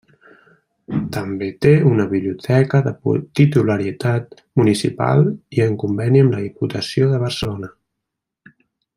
[1.15, 2.93] També té una biblioteca de
[3.39, 5.21] titularitat municipal
[5.59, 7.71] i en conveni amb la Diputació de Barcelona.